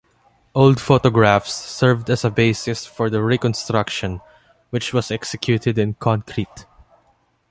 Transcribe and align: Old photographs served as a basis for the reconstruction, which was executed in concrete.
Old 0.55 0.81
photographs 0.81 1.53
served 1.53 2.09
as 2.09 2.25
a 2.25 2.31
basis 2.31 2.87
for 2.87 3.07
the 3.07 3.21
reconstruction, 3.21 4.19
which 4.71 4.95
was 4.95 5.11
executed 5.11 5.77
in 5.77 5.93
concrete. 5.93 6.65